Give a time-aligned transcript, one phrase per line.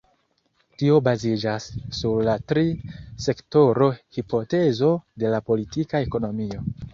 [0.81, 1.67] Tio baziĝas
[1.97, 4.91] sur la tri-sektoro-hipotezo
[5.25, 6.65] de la politika ekonomio.